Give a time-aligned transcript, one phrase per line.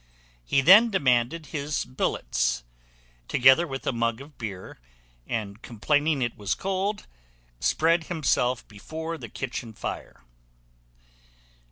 [0.43, 2.63] He then demanded his billets,
[3.27, 4.79] together with a mug of beer,
[5.27, 7.05] and complaining it was cold,
[7.59, 10.23] spread himself before the kitchen fire.